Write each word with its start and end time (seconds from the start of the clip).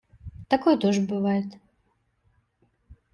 Такое 0.47 0.77
тоже 0.77 0.99
бывает. 1.01 1.45